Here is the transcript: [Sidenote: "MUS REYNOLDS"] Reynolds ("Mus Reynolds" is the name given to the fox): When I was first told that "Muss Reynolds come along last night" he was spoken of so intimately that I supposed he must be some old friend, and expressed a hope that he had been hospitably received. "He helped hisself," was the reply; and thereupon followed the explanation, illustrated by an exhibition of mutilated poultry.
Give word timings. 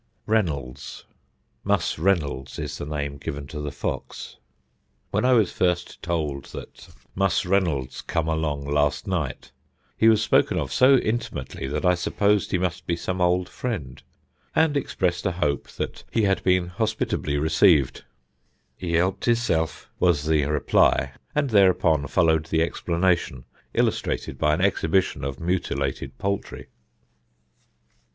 [Sidenote: 0.27 0.47
"MUS 0.47 0.57
REYNOLDS"] 0.57 0.57
Reynolds 0.57 1.07
("Mus 1.63 1.99
Reynolds" 1.99 2.59
is 2.59 2.77
the 2.79 2.85
name 2.87 3.17
given 3.17 3.45
to 3.45 3.59
the 3.59 3.71
fox): 3.71 4.37
When 5.11 5.23
I 5.23 5.33
was 5.33 5.51
first 5.51 6.01
told 6.01 6.45
that 6.45 6.89
"Muss 7.13 7.45
Reynolds 7.45 8.01
come 8.01 8.27
along 8.27 8.65
last 8.65 9.05
night" 9.05 9.51
he 9.95 10.09
was 10.09 10.19
spoken 10.23 10.57
of 10.57 10.73
so 10.73 10.95
intimately 10.97 11.67
that 11.67 11.85
I 11.85 11.93
supposed 11.93 12.49
he 12.49 12.57
must 12.57 12.87
be 12.87 12.95
some 12.95 13.21
old 13.21 13.47
friend, 13.47 14.01
and 14.55 14.75
expressed 14.75 15.27
a 15.27 15.33
hope 15.33 15.67
that 15.73 16.03
he 16.09 16.23
had 16.23 16.41
been 16.43 16.65
hospitably 16.65 17.37
received. 17.37 18.03
"He 18.75 18.93
helped 18.93 19.25
hisself," 19.25 19.87
was 19.99 20.23
the 20.25 20.43
reply; 20.45 21.11
and 21.35 21.51
thereupon 21.51 22.07
followed 22.07 22.47
the 22.47 22.63
explanation, 22.63 23.45
illustrated 23.75 24.39
by 24.39 24.55
an 24.55 24.61
exhibition 24.61 25.23
of 25.23 25.39
mutilated 25.39 26.17
poultry. 26.17 26.69